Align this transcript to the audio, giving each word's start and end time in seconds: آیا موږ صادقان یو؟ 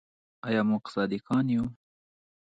آیا 0.47 0.61
موږ 0.69 0.83
صادقان 0.93 1.45
یو؟ 1.55 1.65